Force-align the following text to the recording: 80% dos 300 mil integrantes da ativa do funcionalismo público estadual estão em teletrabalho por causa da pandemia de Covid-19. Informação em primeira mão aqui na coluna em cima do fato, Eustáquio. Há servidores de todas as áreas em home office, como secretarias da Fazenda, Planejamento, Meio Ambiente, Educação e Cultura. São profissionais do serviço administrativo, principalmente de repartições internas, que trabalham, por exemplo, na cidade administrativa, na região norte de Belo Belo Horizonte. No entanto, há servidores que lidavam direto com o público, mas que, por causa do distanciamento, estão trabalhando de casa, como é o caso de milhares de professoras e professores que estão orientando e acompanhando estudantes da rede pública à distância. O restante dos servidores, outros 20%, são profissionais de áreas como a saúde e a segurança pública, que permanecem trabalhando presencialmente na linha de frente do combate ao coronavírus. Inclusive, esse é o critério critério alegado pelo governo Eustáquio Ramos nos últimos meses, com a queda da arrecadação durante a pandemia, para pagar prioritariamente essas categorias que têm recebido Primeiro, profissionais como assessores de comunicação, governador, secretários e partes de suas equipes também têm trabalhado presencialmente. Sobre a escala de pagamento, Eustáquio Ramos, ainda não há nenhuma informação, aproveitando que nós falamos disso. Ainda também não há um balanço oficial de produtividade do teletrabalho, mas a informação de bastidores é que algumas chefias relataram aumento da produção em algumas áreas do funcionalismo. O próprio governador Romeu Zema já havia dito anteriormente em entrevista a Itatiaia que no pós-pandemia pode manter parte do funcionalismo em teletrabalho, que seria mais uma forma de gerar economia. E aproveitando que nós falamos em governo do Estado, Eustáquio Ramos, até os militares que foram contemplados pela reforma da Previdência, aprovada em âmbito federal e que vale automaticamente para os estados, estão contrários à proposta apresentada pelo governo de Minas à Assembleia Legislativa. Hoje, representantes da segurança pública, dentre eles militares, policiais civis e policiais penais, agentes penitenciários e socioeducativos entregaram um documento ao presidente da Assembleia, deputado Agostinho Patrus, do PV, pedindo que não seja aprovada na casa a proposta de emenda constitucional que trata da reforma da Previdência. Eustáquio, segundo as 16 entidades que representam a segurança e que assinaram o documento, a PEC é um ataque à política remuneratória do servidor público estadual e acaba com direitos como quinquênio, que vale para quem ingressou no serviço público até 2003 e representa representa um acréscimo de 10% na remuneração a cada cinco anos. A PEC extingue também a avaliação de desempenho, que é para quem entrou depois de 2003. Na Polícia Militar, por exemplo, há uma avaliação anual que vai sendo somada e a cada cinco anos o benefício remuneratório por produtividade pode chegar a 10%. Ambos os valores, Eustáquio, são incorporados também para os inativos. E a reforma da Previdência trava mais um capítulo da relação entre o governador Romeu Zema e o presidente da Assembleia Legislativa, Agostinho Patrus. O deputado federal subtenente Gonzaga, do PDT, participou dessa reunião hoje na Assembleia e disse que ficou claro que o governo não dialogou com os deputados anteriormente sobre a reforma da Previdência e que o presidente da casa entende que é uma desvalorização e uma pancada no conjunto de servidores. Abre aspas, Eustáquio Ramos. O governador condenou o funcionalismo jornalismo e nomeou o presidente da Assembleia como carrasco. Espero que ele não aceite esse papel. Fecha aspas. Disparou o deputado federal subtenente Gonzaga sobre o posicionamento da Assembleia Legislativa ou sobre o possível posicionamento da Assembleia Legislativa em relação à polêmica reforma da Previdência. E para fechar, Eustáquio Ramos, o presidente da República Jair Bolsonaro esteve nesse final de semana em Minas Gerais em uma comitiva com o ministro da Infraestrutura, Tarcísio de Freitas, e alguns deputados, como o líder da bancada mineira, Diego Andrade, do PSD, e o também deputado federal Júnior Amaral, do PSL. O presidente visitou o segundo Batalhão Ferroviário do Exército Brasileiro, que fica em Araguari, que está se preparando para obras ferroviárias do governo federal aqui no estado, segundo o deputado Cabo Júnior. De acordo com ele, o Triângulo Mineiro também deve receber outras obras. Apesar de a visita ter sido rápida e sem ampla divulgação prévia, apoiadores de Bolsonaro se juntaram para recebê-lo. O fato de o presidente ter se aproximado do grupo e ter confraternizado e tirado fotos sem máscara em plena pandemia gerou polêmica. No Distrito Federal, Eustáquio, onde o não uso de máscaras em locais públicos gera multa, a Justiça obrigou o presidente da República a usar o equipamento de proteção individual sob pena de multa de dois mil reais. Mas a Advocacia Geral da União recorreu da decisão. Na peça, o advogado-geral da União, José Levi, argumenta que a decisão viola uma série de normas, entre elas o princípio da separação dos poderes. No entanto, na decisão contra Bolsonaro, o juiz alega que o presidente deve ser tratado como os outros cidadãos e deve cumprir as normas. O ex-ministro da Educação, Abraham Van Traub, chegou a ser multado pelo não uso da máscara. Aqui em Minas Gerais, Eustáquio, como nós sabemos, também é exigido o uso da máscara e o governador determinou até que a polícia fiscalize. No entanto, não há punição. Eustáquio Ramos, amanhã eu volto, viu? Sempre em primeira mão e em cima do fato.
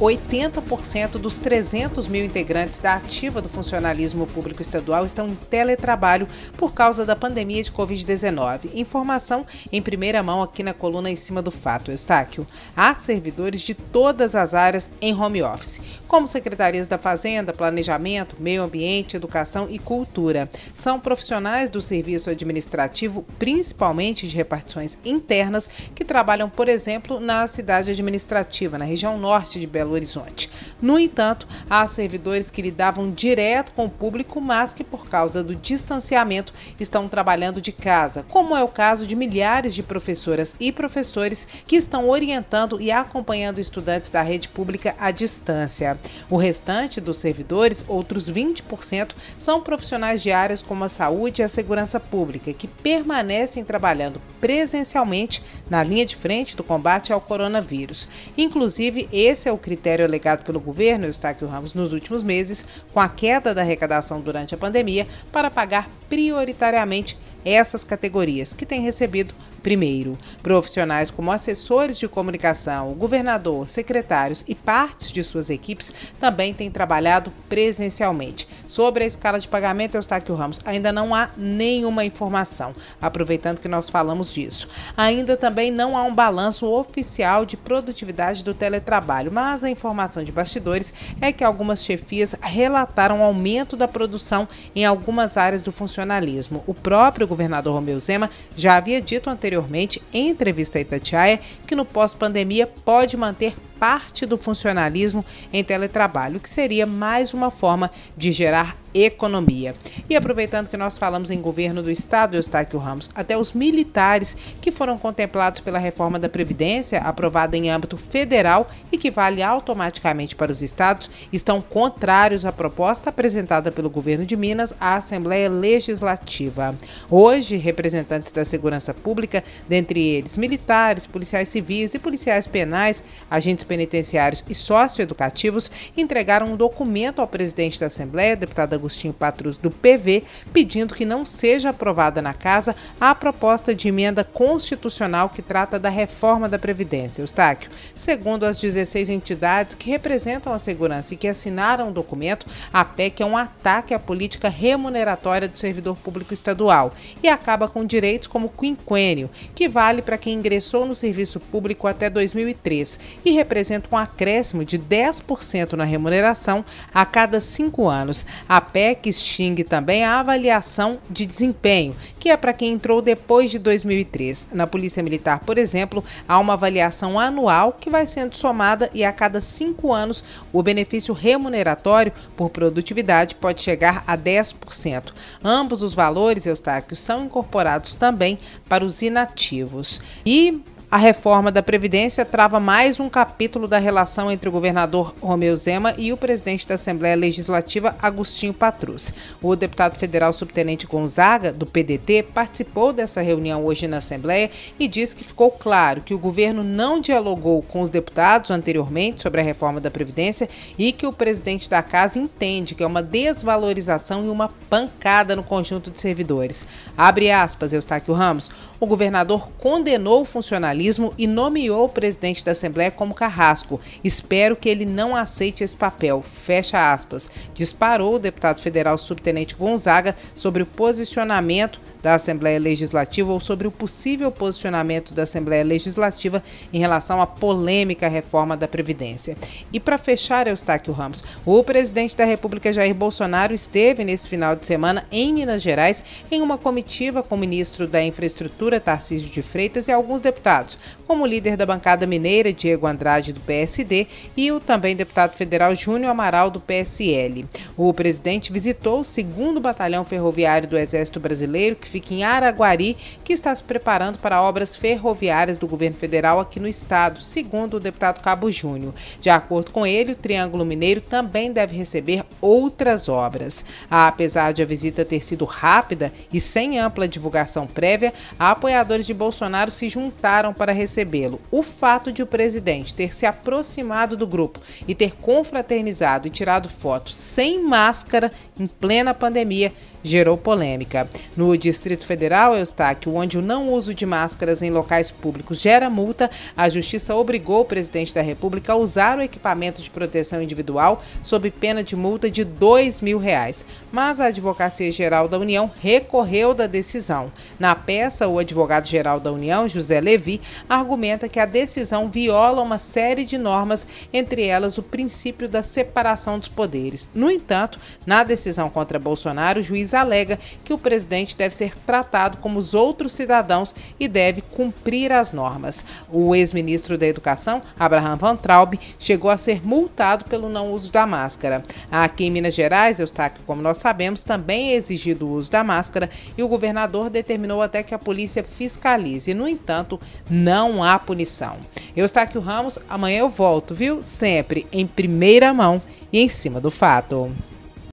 80% 0.00 1.18
dos 1.18 1.36
300 1.36 2.08
mil 2.08 2.24
integrantes 2.24 2.78
da 2.78 2.94
ativa 2.94 3.42
do 3.42 3.50
funcionalismo 3.50 4.26
público 4.26 4.62
estadual 4.62 5.04
estão 5.04 5.26
em 5.26 5.34
teletrabalho 5.34 6.26
por 6.56 6.72
causa 6.72 7.04
da 7.04 7.14
pandemia 7.14 7.62
de 7.62 7.70
Covid-19. 7.70 8.70
Informação 8.74 9.46
em 9.70 9.82
primeira 9.82 10.22
mão 10.22 10.42
aqui 10.42 10.62
na 10.62 10.72
coluna 10.72 11.10
em 11.10 11.16
cima 11.16 11.42
do 11.42 11.50
fato, 11.50 11.90
Eustáquio. 11.90 12.46
Há 12.74 12.94
servidores 12.94 13.60
de 13.60 13.74
todas 13.74 14.34
as 14.34 14.54
áreas 14.54 14.88
em 15.02 15.14
home 15.14 15.42
office, 15.42 15.82
como 16.08 16.26
secretarias 16.26 16.86
da 16.86 16.96
Fazenda, 16.96 17.52
Planejamento, 17.52 18.36
Meio 18.40 18.62
Ambiente, 18.62 19.16
Educação 19.16 19.68
e 19.68 19.78
Cultura. 19.78 20.48
São 20.74 20.98
profissionais 20.98 21.68
do 21.68 21.82
serviço 21.82 22.30
administrativo, 22.30 23.22
principalmente 23.38 24.26
de 24.26 24.34
repartições 24.34 24.96
internas, 25.04 25.68
que 25.94 26.06
trabalham, 26.06 26.48
por 26.48 26.70
exemplo, 26.70 27.20
na 27.20 27.46
cidade 27.46 27.90
administrativa, 27.90 28.78
na 28.78 28.84
região 28.86 29.18
norte 29.18 29.60
de 29.60 29.66
Belo 29.66 29.89
Belo 29.90 29.94
Horizonte. 29.94 30.48
No 30.80 30.98
entanto, 30.98 31.46
há 31.68 31.86
servidores 31.88 32.50
que 32.50 32.62
lidavam 32.62 33.10
direto 33.10 33.72
com 33.72 33.86
o 33.86 33.90
público, 33.90 34.40
mas 34.40 34.72
que, 34.72 34.84
por 34.84 35.08
causa 35.08 35.42
do 35.42 35.54
distanciamento, 35.54 36.52
estão 36.78 37.08
trabalhando 37.08 37.60
de 37.60 37.72
casa, 37.72 38.24
como 38.28 38.56
é 38.56 38.62
o 38.62 38.68
caso 38.68 39.06
de 39.06 39.16
milhares 39.16 39.74
de 39.74 39.82
professoras 39.82 40.54
e 40.60 40.70
professores 40.70 41.46
que 41.66 41.76
estão 41.76 42.08
orientando 42.08 42.80
e 42.80 42.90
acompanhando 42.90 43.60
estudantes 43.60 44.10
da 44.10 44.22
rede 44.22 44.48
pública 44.48 44.94
à 44.98 45.10
distância. 45.10 45.98
O 46.28 46.36
restante 46.36 47.00
dos 47.00 47.18
servidores, 47.18 47.84
outros 47.88 48.30
20%, 48.30 49.12
são 49.36 49.60
profissionais 49.60 50.22
de 50.22 50.30
áreas 50.30 50.62
como 50.62 50.84
a 50.84 50.88
saúde 50.88 51.42
e 51.42 51.44
a 51.44 51.48
segurança 51.48 51.98
pública, 51.98 52.52
que 52.52 52.68
permanecem 52.68 53.64
trabalhando 53.64 54.20
presencialmente 54.40 55.42
na 55.68 55.82
linha 55.82 56.06
de 56.06 56.16
frente 56.16 56.56
do 56.56 56.64
combate 56.64 57.12
ao 57.12 57.20
coronavírus. 57.20 58.08
Inclusive, 58.36 59.08
esse 59.12 59.48
é 59.48 59.52
o 59.52 59.58
critério 59.58 59.79
critério 59.80 60.04
alegado 60.04 60.44
pelo 60.44 60.60
governo 60.60 61.06
Eustáquio 61.06 61.48
Ramos 61.48 61.72
nos 61.72 61.94
últimos 61.94 62.22
meses, 62.22 62.66
com 62.92 63.00
a 63.00 63.08
queda 63.08 63.54
da 63.54 63.62
arrecadação 63.62 64.20
durante 64.20 64.54
a 64.54 64.58
pandemia, 64.58 65.06
para 65.32 65.50
pagar 65.50 65.88
prioritariamente 66.06 67.16
essas 67.42 67.82
categorias 67.82 68.52
que 68.52 68.66
têm 68.66 68.82
recebido 68.82 69.34
Primeiro, 69.62 70.18
profissionais 70.42 71.10
como 71.10 71.30
assessores 71.30 71.98
de 71.98 72.08
comunicação, 72.08 72.94
governador, 72.94 73.68
secretários 73.68 74.42
e 74.48 74.54
partes 74.54 75.12
de 75.12 75.22
suas 75.22 75.50
equipes 75.50 75.92
também 76.18 76.54
têm 76.54 76.70
trabalhado 76.70 77.30
presencialmente. 77.46 78.48
Sobre 78.70 79.02
a 79.02 79.06
escala 79.08 79.40
de 79.40 79.48
pagamento, 79.48 79.96
Eustáquio 79.96 80.32
Ramos, 80.32 80.60
ainda 80.64 80.92
não 80.92 81.12
há 81.12 81.30
nenhuma 81.36 82.04
informação, 82.04 82.72
aproveitando 83.02 83.58
que 83.58 83.66
nós 83.66 83.88
falamos 83.88 84.32
disso. 84.32 84.68
Ainda 84.96 85.36
também 85.36 85.72
não 85.72 85.96
há 85.96 86.04
um 86.04 86.14
balanço 86.14 86.72
oficial 86.72 87.44
de 87.44 87.56
produtividade 87.56 88.44
do 88.44 88.54
teletrabalho, 88.54 89.32
mas 89.32 89.64
a 89.64 89.70
informação 89.70 90.22
de 90.22 90.30
bastidores 90.30 90.94
é 91.20 91.32
que 91.32 91.42
algumas 91.42 91.82
chefias 91.82 92.36
relataram 92.40 93.24
aumento 93.24 93.76
da 93.76 93.88
produção 93.88 94.46
em 94.72 94.84
algumas 94.84 95.36
áreas 95.36 95.64
do 95.64 95.72
funcionalismo. 95.72 96.62
O 96.64 96.72
próprio 96.72 97.26
governador 97.26 97.74
Romeu 97.74 97.98
Zema 97.98 98.30
já 98.54 98.76
havia 98.76 99.02
dito 99.02 99.28
anteriormente 99.28 100.00
em 100.12 100.28
entrevista 100.28 100.78
a 100.78 100.80
Itatiaia 100.80 101.40
que 101.66 101.74
no 101.74 101.84
pós-pandemia 101.84 102.68
pode 102.68 103.16
manter 103.16 103.52
parte 103.80 104.26
do 104.26 104.36
funcionalismo 104.36 105.24
em 105.50 105.64
teletrabalho, 105.64 106.38
que 106.38 106.48
seria 106.48 106.86
mais 106.86 107.32
uma 107.32 107.50
forma 107.50 107.90
de 108.14 108.30
gerar 108.30 108.76
economia. 108.94 109.74
E 110.08 110.16
aproveitando 110.16 110.68
que 110.68 110.76
nós 110.76 110.98
falamos 110.98 111.30
em 111.30 111.40
governo 111.40 111.82
do 111.82 111.90
Estado, 111.90 112.36
Eustáquio 112.36 112.78
Ramos, 112.78 113.10
até 113.14 113.36
os 113.36 113.52
militares 113.52 114.36
que 114.60 114.70
foram 114.70 114.98
contemplados 114.98 115.60
pela 115.60 115.78
reforma 115.78 116.18
da 116.18 116.28
Previdência, 116.28 117.00
aprovada 117.00 117.56
em 117.56 117.70
âmbito 117.70 117.96
federal 117.96 118.68
e 118.90 118.98
que 118.98 119.10
vale 119.10 119.42
automaticamente 119.42 120.34
para 120.34 120.52
os 120.52 120.62
estados, 120.62 121.10
estão 121.32 121.60
contrários 121.60 122.44
à 122.44 122.52
proposta 122.52 123.10
apresentada 123.10 123.70
pelo 123.70 123.90
governo 123.90 124.26
de 124.26 124.36
Minas 124.36 124.74
à 124.80 124.96
Assembleia 124.96 125.48
Legislativa. 125.48 126.76
Hoje, 127.10 127.56
representantes 127.56 128.32
da 128.32 128.44
segurança 128.44 128.92
pública, 128.92 129.44
dentre 129.68 130.00
eles 130.00 130.36
militares, 130.36 131.06
policiais 131.06 131.48
civis 131.48 131.94
e 131.94 131.98
policiais 131.98 132.46
penais, 132.46 133.02
agentes 133.30 133.64
penitenciários 133.64 134.44
e 134.48 134.54
socioeducativos 134.54 135.70
entregaram 135.96 136.52
um 136.52 136.56
documento 136.56 137.20
ao 137.20 137.28
presidente 137.28 137.78
da 137.78 137.86
Assembleia, 137.86 138.36
deputado 138.36 138.79
Agostinho 138.80 139.14
Patrus, 139.14 139.56
do 139.56 139.70
PV, 139.70 140.24
pedindo 140.52 140.94
que 140.94 141.04
não 141.04 141.24
seja 141.24 141.70
aprovada 141.70 142.20
na 142.20 142.34
casa 142.34 142.74
a 143.00 143.14
proposta 143.14 143.74
de 143.74 143.88
emenda 143.88 144.24
constitucional 144.24 145.28
que 145.28 145.42
trata 145.42 145.78
da 145.78 145.88
reforma 145.88 146.48
da 146.48 146.58
Previdência. 146.58 147.22
Eustáquio, 147.22 147.70
segundo 147.94 148.44
as 148.44 148.60
16 148.60 149.10
entidades 149.10 149.74
que 149.74 149.90
representam 149.90 150.52
a 150.52 150.58
segurança 150.58 151.14
e 151.14 151.16
que 151.16 151.28
assinaram 151.28 151.88
o 151.88 151.92
documento, 151.92 152.46
a 152.72 152.84
PEC 152.84 153.22
é 153.22 153.26
um 153.26 153.36
ataque 153.36 153.94
à 153.94 153.98
política 153.98 154.48
remuneratória 154.48 155.48
do 155.48 155.58
servidor 155.58 155.96
público 155.96 156.34
estadual 156.34 156.90
e 157.22 157.28
acaba 157.28 157.68
com 157.68 157.84
direitos 157.84 158.26
como 158.26 158.48
quinquênio, 158.48 159.30
que 159.54 159.68
vale 159.68 160.02
para 160.02 160.18
quem 160.18 160.34
ingressou 160.34 160.84
no 160.84 160.96
serviço 160.96 161.38
público 161.38 161.86
até 161.86 162.10
2003 162.10 162.98
e 163.24 163.30
representa 163.30 163.60
representa 163.60 163.88
um 163.92 163.96
acréscimo 163.98 164.64
de 164.64 164.78
10% 164.78 165.74
na 165.74 165.84
remuneração 165.84 166.64
a 166.92 167.04
cada 167.04 167.40
cinco 167.40 167.88
anos. 167.88 168.24
A 168.48 168.60
PEC 168.72 169.08
extingue 169.08 169.64
também 169.64 170.04
a 170.04 170.20
avaliação 170.20 170.98
de 171.08 171.26
desempenho, 171.26 171.94
que 172.18 172.30
é 172.30 172.36
para 172.36 172.52
quem 172.52 172.72
entrou 172.72 173.02
depois 173.02 173.50
de 173.50 173.58
2003. 173.58 174.48
Na 174.52 174.66
Polícia 174.66 175.02
Militar, 175.02 175.40
por 175.40 175.58
exemplo, 175.58 176.04
há 176.28 176.38
uma 176.38 176.54
avaliação 176.54 177.18
anual 177.18 177.76
que 177.78 177.90
vai 177.90 178.06
sendo 178.06 178.36
somada 178.36 178.90
e 178.94 179.04
a 179.04 179.12
cada 179.12 179.40
cinco 179.40 179.92
anos 179.92 180.24
o 180.52 180.62
benefício 180.62 181.14
remuneratório 181.14 182.12
por 182.36 182.50
produtividade 182.50 183.34
pode 183.34 183.62
chegar 183.62 184.04
a 184.06 184.16
10%. 184.16 185.12
Ambos 185.42 185.82
os 185.82 185.94
valores, 185.94 186.46
Eustáquio, 186.46 186.96
são 186.96 187.24
incorporados 187.24 187.94
também 187.94 188.38
para 188.68 188.84
os 188.84 189.02
inativos. 189.02 190.00
E 190.24 190.62
a 190.90 190.96
reforma 190.96 191.52
da 191.52 191.62
Previdência 191.62 192.24
trava 192.24 192.58
mais 192.58 192.98
um 192.98 193.08
capítulo 193.08 193.68
da 193.68 193.78
relação 193.78 194.28
entre 194.28 194.48
o 194.48 194.52
governador 194.52 195.14
Romeu 195.20 195.54
Zema 195.54 195.94
e 195.96 196.12
o 196.12 196.16
presidente 196.16 196.66
da 196.66 196.74
Assembleia 196.74 197.14
Legislativa, 197.14 197.94
Agostinho 198.02 198.52
Patrus. 198.52 199.12
O 199.40 199.54
deputado 199.54 199.96
federal 199.96 200.32
subtenente 200.32 200.88
Gonzaga, 200.88 201.52
do 201.52 201.64
PDT, 201.64 202.24
participou 202.34 202.92
dessa 202.92 203.22
reunião 203.22 203.64
hoje 203.64 203.86
na 203.86 203.98
Assembleia 203.98 204.50
e 204.80 204.88
disse 204.88 205.14
que 205.14 205.22
ficou 205.22 205.52
claro 205.52 206.00
que 206.00 206.12
o 206.12 206.18
governo 206.18 206.64
não 206.64 207.00
dialogou 207.00 207.62
com 207.62 207.82
os 207.82 207.90
deputados 207.90 208.50
anteriormente 208.50 209.22
sobre 209.22 209.40
a 209.40 209.44
reforma 209.44 209.80
da 209.80 209.92
Previdência 209.92 210.48
e 210.76 210.90
que 210.90 211.06
o 211.06 211.12
presidente 211.12 211.70
da 211.70 211.84
casa 211.84 212.18
entende 212.18 212.74
que 212.74 212.82
é 212.82 212.86
uma 212.86 213.02
desvalorização 213.02 214.24
e 214.24 214.28
uma 214.28 214.48
pancada 214.68 215.36
no 215.36 215.44
conjunto 215.44 215.88
de 215.88 216.00
servidores. 216.00 216.66
Abre 216.98 217.30
aspas, 217.30 217.72
Eustáquio 217.72 218.12
Ramos. 218.12 218.50
O 218.80 218.86
governador 218.86 219.48
condenou 219.56 220.22
o 220.22 220.24
funcionalismo 220.24 220.79
jornalismo 220.80 221.12
e 221.18 221.26
nomeou 221.26 221.84
o 221.84 221.88
presidente 221.88 222.44
da 222.44 222.52
Assembleia 222.52 222.90
como 222.90 223.14
carrasco. 223.14 223.80
Espero 224.02 224.56
que 224.56 224.68
ele 224.68 224.86
não 224.86 225.14
aceite 225.14 225.62
esse 225.62 225.76
papel. 225.76 226.22
Fecha 226.22 226.92
aspas. 226.92 227.30
Disparou 227.52 228.14
o 228.14 228.18
deputado 228.18 228.60
federal 228.60 228.96
subtenente 228.96 229.54
Gonzaga 229.54 230.16
sobre 230.34 230.62
o 230.62 230.66
posicionamento 230.66 231.80
da 232.02 232.14
Assembleia 232.14 232.58
Legislativa 232.58 233.32
ou 233.32 233.40
sobre 233.40 233.66
o 233.66 233.70
possível 233.70 234.30
posicionamento 234.30 235.12
da 235.12 235.24
Assembleia 235.24 235.64
Legislativa 235.64 236.42
em 236.72 236.78
relação 236.78 237.20
à 237.20 237.26
polêmica 237.26 238.08
reforma 238.08 238.56
da 238.56 238.68
Previdência. 238.68 239.36
E 239.72 239.78
para 239.78 239.98
fechar, 239.98 240.46
Eustáquio 240.46 240.92
Ramos, 240.92 241.22
o 241.44 241.62
presidente 241.62 242.16
da 242.16 242.24
República 242.24 242.72
Jair 242.72 242.94
Bolsonaro 242.94 243.54
esteve 243.54 244.04
nesse 244.04 244.28
final 244.28 244.56
de 244.56 244.66
semana 244.66 245.04
em 245.10 245.32
Minas 245.32 245.62
Gerais 245.62 246.02
em 246.30 246.40
uma 246.42 246.58
comitiva 246.58 247.22
com 247.22 247.34
o 247.34 247.38
ministro 247.38 247.86
da 247.86 248.02
Infraestrutura, 248.02 248.80
Tarcísio 248.80 249.30
de 249.30 249.42
Freitas, 249.42 249.88
e 249.88 249.92
alguns 249.92 250.20
deputados, 250.20 250.78
como 251.06 251.24
o 251.24 251.26
líder 251.26 251.56
da 251.56 251.66
bancada 251.66 252.06
mineira, 252.06 252.52
Diego 252.52 252.86
Andrade, 252.86 253.32
do 253.32 253.40
PSD, 253.40 254.06
e 254.36 254.50
o 254.52 254.60
também 254.60 254.96
deputado 254.96 255.36
federal 255.36 255.74
Júnior 255.74 256.10
Amaral, 256.10 256.50
do 256.50 256.60
PSL. 256.60 257.46
O 257.76 257.92
presidente 257.92 258.52
visitou 258.52 259.00
o 259.00 259.04
segundo 259.04 259.60
Batalhão 259.60 260.04
Ferroviário 260.04 260.68
do 260.68 260.78
Exército 260.78 261.20
Brasileiro, 261.20 261.76
que 261.76 261.88
fica 261.90 262.14
em 262.14 262.24
Araguari, 262.24 262.96
que 263.24 263.32
está 263.32 263.54
se 263.54 263.62
preparando 263.62 264.18
para 264.18 264.40
obras 264.40 264.76
ferroviárias 264.76 265.58
do 265.58 265.66
governo 265.66 265.96
federal 265.96 266.40
aqui 266.40 266.60
no 266.60 266.68
estado, 266.68 267.22
segundo 267.22 267.74
o 267.74 267.80
deputado 267.80 268.22
Cabo 268.22 268.50
Júnior. 268.50 268.94
De 269.20 269.28
acordo 269.28 269.70
com 269.70 269.86
ele, 269.86 270.12
o 270.12 270.16
Triângulo 270.16 270.64
Mineiro 270.64 271.00
também 271.00 271.52
deve 271.52 271.76
receber 271.76 272.24
outras 272.40 273.08
obras. 273.08 273.64
Apesar 273.90 274.52
de 274.52 274.62
a 274.62 274.66
visita 274.66 275.04
ter 275.04 275.22
sido 275.24 275.44
rápida 275.44 276.12
e 276.32 276.40
sem 276.40 276.78
ampla 276.78 277.08
divulgação 277.08 277.66
prévia, 277.66 278.14
apoiadores 278.38 279.06
de 279.06 279.12
Bolsonaro 279.12 279.70
se 279.70 279.88
juntaram 279.88 280.54
para 280.54 280.72
recebê-lo. 280.72 281.40
O 281.50 281.62
fato 281.62 282.12
de 282.12 282.22
o 282.22 282.26
presidente 282.26 282.94
ter 282.94 283.14
se 283.14 283.26
aproximado 283.26 284.16
do 284.16 284.26
grupo 284.26 284.60
e 284.86 284.94
ter 284.94 285.16
confraternizado 285.16 286.28
e 286.28 286.30
tirado 286.30 286.68
fotos 286.68 287.16
sem 287.16 287.62
máscara 287.62 288.30
em 288.58 288.66
plena 288.66 289.12
pandemia 289.14 289.72
gerou 290.02 290.36
polêmica. 290.36 291.08
No 291.36 291.48
Distrito 291.80 292.04
Federal, 292.04 292.54
Eustáquio, 292.54 293.14
onde 293.14 293.38
o 293.38 293.42
não 293.42 293.70
uso 293.70 293.94
de 293.94 294.04
máscaras 294.04 294.60
em 294.60 294.68
locais 294.68 295.10
públicos 295.10 295.62
gera 295.62 295.88
multa, 295.88 296.30
a 296.54 296.68
Justiça 296.68 297.14
obrigou 297.14 297.62
o 297.62 297.64
presidente 297.64 298.12
da 298.12 298.20
República 298.20 298.74
a 298.74 298.76
usar 298.76 299.16
o 299.16 299.22
equipamento 299.22 299.80
de 299.80 299.88
proteção 299.88 300.42
individual 300.42 301.02
sob 301.22 301.50
pena 301.50 301.82
de 301.82 301.96
multa 301.96 302.30
de 302.30 302.44
dois 302.44 303.00
mil 303.00 303.16
reais. 303.16 303.64
Mas 303.90 304.20
a 304.20 304.26
Advocacia 304.26 304.92
Geral 304.92 305.26
da 305.26 305.38
União 305.38 305.70
recorreu 305.80 306.52
da 306.52 306.66
decisão. 306.66 307.32
Na 307.58 307.74
peça, 307.74 308.28
o 308.28 308.38
advogado-geral 308.38 309.18
da 309.18 309.32
União, 309.32 309.66
José 309.66 310.02
Levi, 310.02 310.38
argumenta 310.68 311.30
que 311.30 311.40
a 311.40 311.46
decisão 311.46 312.10
viola 312.10 312.60
uma 312.60 312.76
série 312.76 313.24
de 313.24 313.38
normas, 313.38 313.86
entre 314.12 314.46
elas 314.46 314.76
o 314.76 314.82
princípio 314.82 315.48
da 315.48 315.62
separação 315.62 316.38
dos 316.38 316.48
poderes. 316.48 317.08
No 317.14 317.30
entanto, 317.30 317.80
na 318.04 318.22
decisão 318.22 318.68
contra 318.68 318.98
Bolsonaro, 318.98 319.60
o 319.60 319.62
juiz 319.62 319.94
alega 319.94 320.38
que 320.62 320.74
o 320.74 320.78
presidente 320.78 321.34
deve 321.38 321.54
ser 321.70 321.76
tratado 321.86 322.38
como 322.38 322.58
os 322.58 322.74
outros 322.74 323.12
cidadãos 323.12 323.74
e 323.98 324.08
deve 324.08 324.40
cumprir 324.40 325.12
as 325.12 325.32
normas. 325.32 325.84
O 326.10 326.34
ex-ministro 326.34 326.98
da 326.98 327.06
Educação, 327.06 327.62
Abraham 327.78 328.16
Van 328.16 328.36
Traub, 328.36 328.78
chegou 328.98 329.30
a 329.30 329.38
ser 329.38 329.64
multado 329.64 330.24
pelo 330.24 330.48
não 330.48 330.72
uso 330.72 330.90
da 330.90 331.06
máscara. 331.06 331.62
Aqui 331.90 332.24
em 332.24 332.30
Minas 332.30 332.54
Gerais, 332.54 333.00
Eustáquio, 333.00 333.42
como 333.46 333.62
nós 333.62 333.78
sabemos, 333.78 334.22
também 334.22 334.70
é 334.70 334.74
exigido 334.74 335.26
o 335.26 335.32
uso 335.32 335.50
da 335.50 335.62
máscara 335.62 336.10
e 336.36 336.42
o 336.42 336.48
governador 336.48 337.08
determinou 337.08 337.62
até 337.62 337.82
que 337.82 337.94
a 337.94 337.98
polícia 337.98 338.42
fiscalize. 338.42 339.32
No 339.34 339.48
entanto, 339.48 340.00
não 340.28 340.82
há 340.82 340.98
punição. 340.98 341.56
Eustáquio 341.96 342.40
Ramos, 342.40 342.78
amanhã 342.88 343.20
eu 343.20 343.28
volto, 343.28 343.74
viu? 343.74 344.02
Sempre 344.02 344.66
em 344.72 344.86
primeira 344.86 345.52
mão 345.52 345.80
e 346.12 346.20
em 346.20 346.28
cima 346.28 346.60
do 346.60 346.70
fato. 346.70 347.30